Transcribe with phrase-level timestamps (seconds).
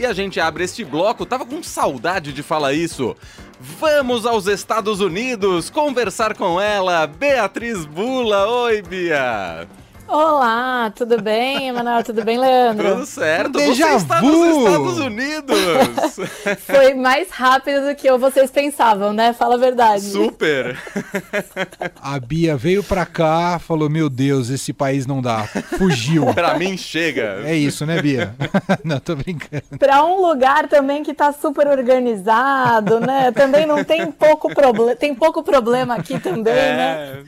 [0.00, 3.14] E a gente abre este bloco, tava com saudade de falar isso.
[3.60, 8.48] Vamos aos Estados Unidos conversar com ela, Beatriz Bula.
[8.48, 9.68] Oi, Bia.
[10.12, 12.02] Olá, tudo bem, Emanuel?
[12.02, 12.94] Tudo bem, Leandro?
[12.94, 13.60] Tudo certo.
[13.60, 14.26] Um Você está vu.
[14.26, 16.16] nos Estados Unidos.
[16.66, 19.32] Foi mais rápido do que vocês pensavam, né?
[19.32, 20.02] Fala a verdade.
[20.02, 20.76] Super.
[22.02, 25.44] A Bia veio pra cá, falou: Meu Deus, esse país não dá.
[25.78, 26.26] Fugiu.
[26.34, 27.42] pra mim chega.
[27.44, 28.34] É isso, né, Bia?
[28.82, 29.62] não, tô brincando.
[29.78, 33.30] Para um lugar também que tá super organizado, né?
[33.30, 37.22] Também não tem pouco problema, tem pouco problema aqui também, né?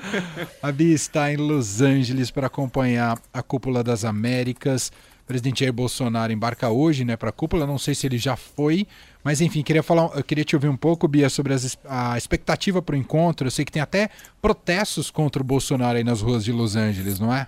[0.62, 4.90] A Bia está em Los Angeles para acompanhar a Cúpula das Américas.
[5.22, 7.64] O presidente Jair Bolsonaro embarca hoje, né, para a cúpula.
[7.64, 8.86] Não sei se ele já foi,
[9.22, 12.82] mas enfim, queria falar, eu queria te ouvir um pouco, Bia, sobre as, a expectativa
[12.82, 13.46] para o encontro.
[13.46, 14.10] Eu sei que tem até
[14.40, 17.46] protestos contra o Bolsonaro aí nas ruas de Los Angeles, não é?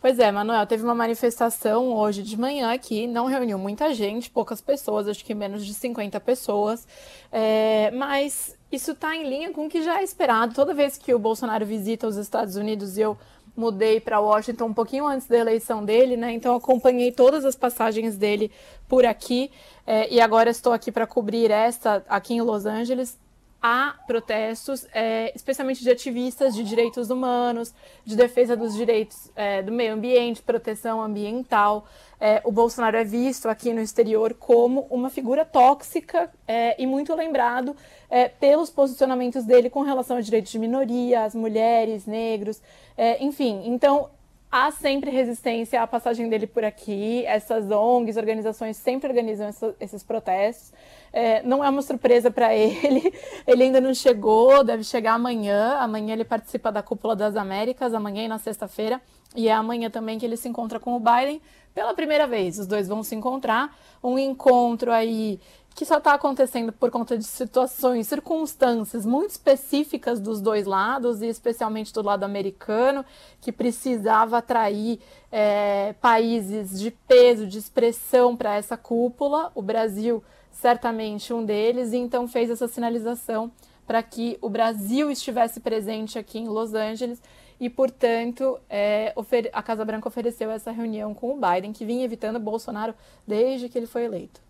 [0.00, 4.60] Pois é, Manuel, teve uma manifestação hoje de manhã aqui, não reuniu muita gente, poucas
[4.60, 6.86] pessoas, acho que menos de 50 pessoas,
[7.32, 10.54] é, mas isso está em linha com o que já é esperado.
[10.54, 13.16] Toda vez que o Bolsonaro visita os Estados Unidos, eu
[13.56, 16.32] mudei para Washington um pouquinho antes da eleição dele, né?
[16.32, 18.52] Então acompanhei todas as passagens dele
[18.86, 19.50] por aqui
[19.86, 23.18] é, e agora estou aqui para cobrir esta aqui em Los Angeles
[23.60, 29.72] há protestos, é, especialmente de ativistas de direitos humanos, de defesa dos direitos é, do
[29.72, 31.86] meio ambiente, proteção ambiental.
[32.20, 37.14] É, o Bolsonaro é visto aqui no exterior como uma figura tóxica é, e muito
[37.14, 37.76] lembrado
[38.10, 42.60] é, pelos posicionamentos dele com relação a direitos de minoria, as mulheres, negros,
[42.96, 43.62] é, enfim.
[43.66, 44.10] Então,
[44.50, 47.24] há sempre resistência à passagem dele por aqui.
[47.26, 50.72] Essas ONGs, organizações sempre organizam essa, esses protestos.
[51.12, 53.12] É, não é uma surpresa para ele.
[53.46, 55.76] Ele ainda não chegou, deve chegar amanhã.
[55.78, 59.00] Amanhã ele participa da Cúpula das Américas, amanhã e na sexta-feira.
[59.36, 61.40] E é amanhã também que ele se encontra com o Biden
[61.74, 62.58] pela primeira vez.
[62.58, 63.76] Os dois vão se encontrar.
[64.02, 65.38] Um encontro aí
[65.78, 71.28] que só está acontecendo por conta de situações, circunstâncias muito específicas dos dois lados, e
[71.28, 73.04] especialmente do lado americano,
[73.40, 74.98] que precisava atrair
[75.30, 79.52] é, países de peso, de expressão para essa cúpula.
[79.54, 80.20] O Brasil,
[80.50, 83.52] certamente, um deles, e então fez essa sinalização
[83.86, 87.22] para que o Brasil estivesse presente aqui em Los Angeles
[87.60, 89.12] e, portanto, é,
[89.52, 92.94] a Casa Branca ofereceu essa reunião com o Biden, que vinha evitando Bolsonaro
[93.26, 94.40] desde que ele foi eleito.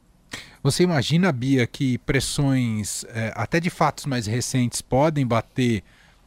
[0.63, 5.83] Você imagina, Bia, que pressões, é, até de fatos mais recentes, podem bater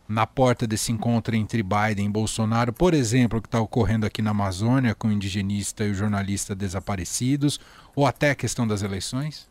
[0.08, 4.22] na porta desse encontro entre Biden e Bolsonaro, por exemplo, o que está ocorrendo aqui
[4.22, 7.60] na Amazônia com o indigenista e o jornalista desaparecidos,
[7.96, 9.51] ou até a questão das eleições?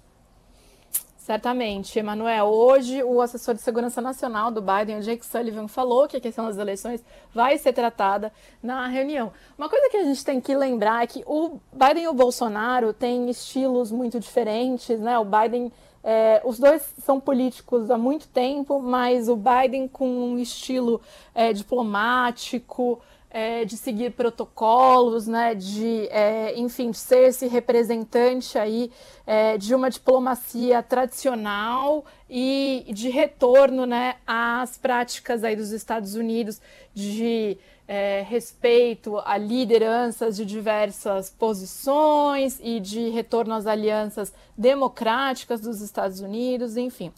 [1.30, 2.46] Certamente, Emanuel.
[2.46, 6.46] Hoje, o assessor de segurança nacional do Biden, o Jake Sullivan, falou que a questão
[6.46, 9.32] das eleições vai ser tratada na reunião.
[9.56, 12.92] Uma coisa que a gente tem que lembrar é que o Biden e o Bolsonaro
[12.92, 15.20] têm estilos muito diferentes, né?
[15.20, 15.70] O Biden,
[16.02, 21.00] é, os dois são políticos há muito tempo, mas o Biden com um estilo
[21.32, 28.90] é, diplomático, é, de seguir protocolos, né, de, é, enfim, ser esse representante aí
[29.26, 36.60] é, de uma diplomacia tradicional e de retorno, né, às práticas aí dos Estados Unidos
[36.92, 45.80] de é, respeito a lideranças de diversas posições e de retorno às alianças democráticas dos
[45.80, 47.12] Estados Unidos, enfim.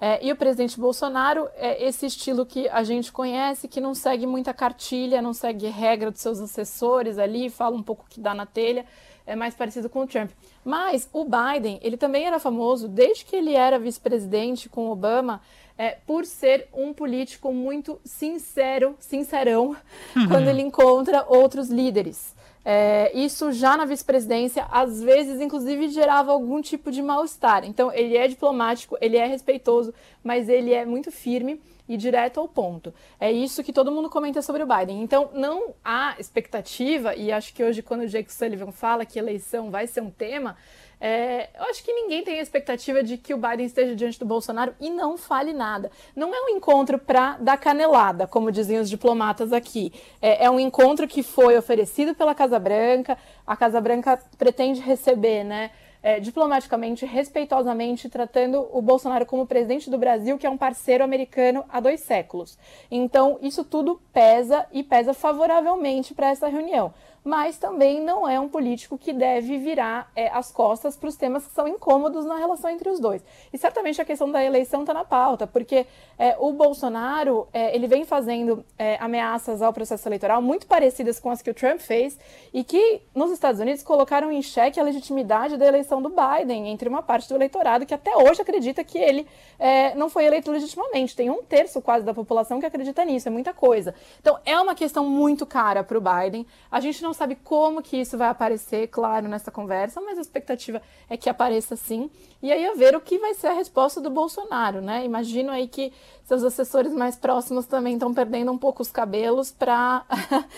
[0.00, 4.26] É, e o presidente Bolsonaro é esse estilo que a gente conhece, que não segue
[4.26, 8.44] muita cartilha, não segue regra dos seus assessores ali, fala um pouco que dá na
[8.44, 8.84] telha,
[9.26, 10.30] é mais parecido com o Trump.
[10.64, 15.40] Mas o Biden, ele também era famoso, desde que ele era vice-presidente com Obama,
[15.78, 19.76] é, por ser um político muito sincero, sincerão,
[20.14, 20.28] uhum.
[20.28, 22.34] quando ele encontra outros líderes.
[22.68, 27.64] É, isso já na vice-presidência, às vezes, inclusive, gerava algum tipo de mal-estar.
[27.64, 29.94] Então, ele é diplomático, ele é respeitoso,
[30.24, 32.92] mas ele é muito firme e direto ao ponto.
[33.18, 35.02] É isso que todo mundo comenta sobre o Biden.
[35.02, 39.70] Então, não há expectativa, e acho que hoje, quando o Jake Sullivan fala que eleição
[39.70, 40.56] vai ser um tema,
[40.98, 44.24] é, eu acho que ninguém tem a expectativa de que o Biden esteja diante do
[44.24, 45.90] Bolsonaro e não fale nada.
[46.14, 49.92] Não é um encontro para dar canelada, como diziam os diplomatas aqui.
[50.22, 53.18] É, é, um encontro que foi oferecido pela Casa Branca.
[53.46, 55.70] A Casa Branca pretende receber, né?
[56.08, 61.64] É, diplomaticamente, respeitosamente, tratando o Bolsonaro como presidente do Brasil, que é um parceiro americano
[61.68, 62.56] há dois séculos.
[62.88, 66.94] Então, isso tudo pesa e pesa favoravelmente para essa reunião.
[67.26, 71.44] Mas também não é um político que deve virar é, as costas para os temas
[71.44, 73.20] que são incômodos na relação entre os dois.
[73.52, 75.86] E certamente a questão da eleição está na pauta, porque
[76.16, 81.28] é, o Bolsonaro é, ele vem fazendo é, ameaças ao processo eleitoral muito parecidas com
[81.28, 82.16] as que o Trump fez
[82.54, 86.88] e que nos Estados Unidos colocaram em xeque a legitimidade da eleição do Biden entre
[86.88, 89.26] uma parte do eleitorado que até hoje acredita que ele
[89.58, 91.16] é, não foi eleito legitimamente.
[91.16, 93.92] Tem um terço quase da população que acredita nisso, é muita coisa.
[94.20, 96.46] Então é uma questão muito cara para o Biden.
[96.70, 100.80] A gente não sabe como que isso vai aparecer, claro, nessa conversa, mas a expectativa
[101.08, 102.10] é que apareça sim.
[102.42, 105.04] E aí a ver o que vai ser a resposta do Bolsonaro, né?
[105.04, 105.92] Imagino aí que
[106.24, 110.04] seus assessores mais próximos também estão perdendo um pouco os cabelos para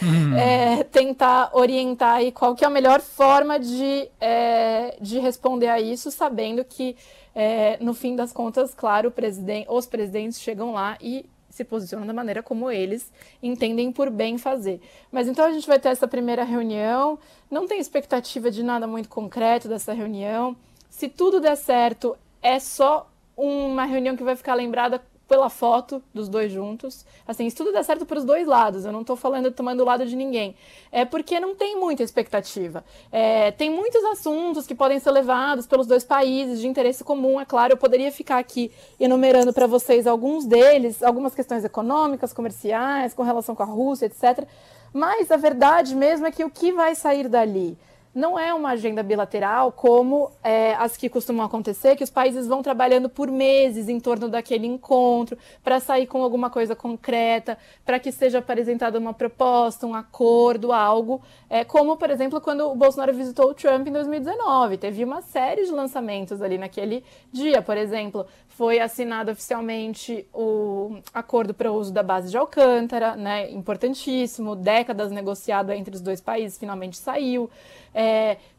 [0.02, 0.34] uhum.
[0.36, 5.80] é, tentar orientar aí qual que é a melhor forma de, é, de responder a
[5.80, 6.96] isso, sabendo que
[7.34, 12.12] é, no fim das contas, claro, presidente, os presidentes chegam lá e se posicionam da
[12.12, 13.12] maneira como eles
[13.42, 14.80] entendem por bem fazer.
[15.10, 17.18] Mas então a gente vai ter essa primeira reunião,
[17.50, 20.56] não tem expectativa de nada muito concreto dessa reunião.
[20.90, 26.28] Se tudo der certo, é só uma reunião que vai ficar lembrada pela foto dos
[26.28, 27.04] dois juntos.
[27.26, 28.86] Assim, isso tudo dá certo para os dois lados.
[28.86, 30.56] Eu não estou falando tomando o lado de ninguém.
[30.90, 32.82] É porque não tem muita expectativa.
[33.12, 37.38] É, tem muitos assuntos que podem ser levados pelos dois países de interesse comum.
[37.38, 43.12] É claro, eu poderia ficar aqui enumerando para vocês alguns deles, algumas questões econômicas, comerciais,
[43.12, 44.48] com relação com a Rússia, etc.
[44.94, 47.76] Mas a verdade mesmo é que o que vai sair dali
[48.18, 52.62] não é uma agenda bilateral como é, as que costumam acontecer, que os países vão
[52.62, 58.10] trabalhando por meses em torno daquele encontro para sair com alguma coisa concreta, para que
[58.10, 63.50] seja apresentada uma proposta, um acordo, algo, é, como, por exemplo, quando o Bolsonaro visitou
[63.50, 64.78] o Trump em 2019.
[64.78, 71.54] Teve uma série de lançamentos ali naquele dia, por exemplo, foi assinado oficialmente o acordo
[71.54, 76.58] para o uso da base de Alcântara, né, importantíssimo, décadas negociado entre os dois países,
[76.58, 77.48] finalmente saiu.
[77.94, 78.07] É,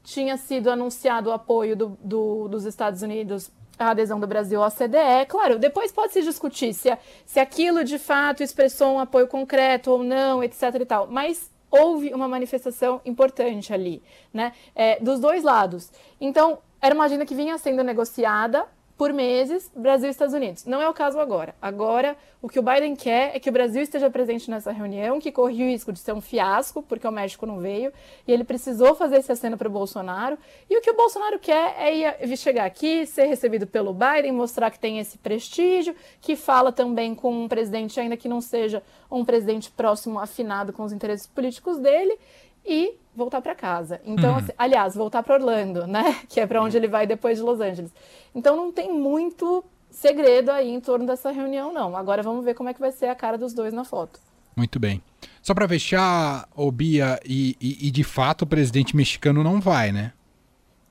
[0.04, 4.69] tinha sido anunciado o apoio do, do, dos Estados Unidos à adesão do Brasil à
[4.69, 5.25] CDE.
[5.28, 10.04] Claro, depois pode se discutir se, se aquilo de fato expressou um apoio concreto ou
[10.04, 10.75] não, etc.
[10.81, 11.07] e tal.
[11.07, 14.04] Mas houve uma manifestação importante ali,
[14.34, 14.54] né?
[14.75, 15.92] É, dos dois lados.
[16.19, 18.66] Então, era uma agenda que vinha sendo negociada
[19.00, 20.66] por meses, Brasil e Estados Unidos.
[20.66, 21.56] Não é o caso agora.
[21.62, 25.31] Agora, o que o Biden quer é que o Brasil esteja presente nessa reunião, que
[25.31, 27.94] corre o risco de ser um fiasco, porque o México não veio,
[28.28, 30.38] e ele precisou fazer esse aceno para o Bolsonaro.
[30.69, 34.69] E o que o Bolsonaro quer é ir, chegar aqui, ser recebido pelo Biden, mostrar
[34.69, 39.24] que tem esse prestígio, que fala também com um presidente, ainda que não seja um
[39.24, 42.19] presidente próximo, afinado com os interesses políticos dele,
[42.66, 44.01] e voltar para casa.
[44.04, 44.38] Então, uhum.
[44.38, 46.16] assim, aliás, voltar para Orlando, né?
[46.27, 47.94] Que é para onde ele vai depois de Los Angeles.
[48.33, 51.95] Então, não tem muito segredo aí em torno dessa reunião, não.
[51.95, 54.19] Agora vamos ver como é que vai ser a cara dos dois na foto.
[54.56, 55.01] Muito bem.
[55.42, 60.13] Só para fechar, Obia, e, e, e de fato o presidente mexicano não vai, né?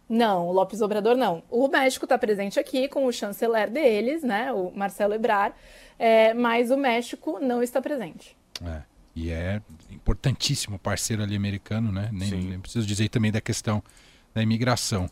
[0.09, 1.43] Não, o Lopes Obrador não.
[1.51, 5.55] O México está presente aqui com o chanceler deles, né, o Marcelo Ebrard,
[5.99, 8.35] é, mas o México não está presente.
[8.65, 8.83] É.
[9.21, 9.61] E é
[9.91, 12.09] importantíssimo parceiro ali americano, né?
[12.13, 13.83] Nem, nem preciso dizer também da questão
[14.33, 15.11] da imigração.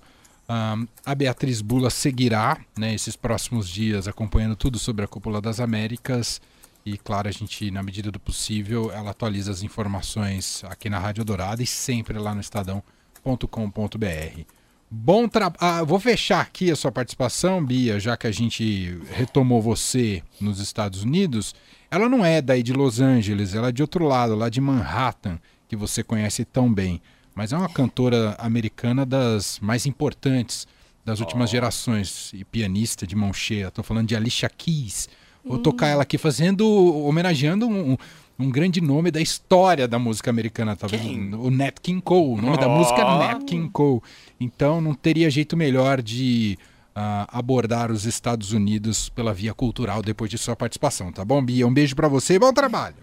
[0.49, 5.59] Um, a Beatriz Bula seguirá né, esses próximos dias acompanhando tudo sobre a Cúpula das
[5.59, 6.41] Américas.
[6.85, 11.25] E claro, a gente, na medida do possível, ela atualiza as informações aqui na Rádio
[11.25, 14.47] Dourada e sempre lá no estadão.com.br.
[14.91, 15.59] Bom trabalho.
[15.61, 20.61] Ah, vou fechar aqui a sua participação, Bia, já que a gente retomou você nos
[20.61, 21.55] Estados Unidos.
[21.91, 25.39] Ela não é daí de Los Angeles, ela é de outro lado, lá de Manhattan,
[25.69, 27.01] que você conhece tão bem.
[27.35, 30.67] Mas é uma cantora americana das mais importantes
[31.05, 31.53] das últimas oh.
[31.53, 33.69] gerações e pianista de mão cheia.
[33.69, 35.09] Estou falando de Alicia Keys.
[35.45, 35.63] Vou hum.
[35.63, 36.67] tocar ela aqui fazendo,
[37.05, 37.97] homenageando um,
[38.39, 41.35] um grande nome da história da música americana, talvez Quem?
[41.35, 42.39] o Nat King Cole.
[42.39, 42.61] O nome oh.
[42.61, 44.03] da música é Nat King Cole.
[44.39, 46.59] Então não teria jeito melhor de
[46.97, 51.67] uh, abordar os Estados Unidos pela via cultural depois de sua participação, tá bom, Bia?
[51.67, 52.97] Um beijo para você e bom trabalho.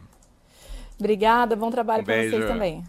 [0.99, 2.83] Obrigada, bom trabalho um para vocês também.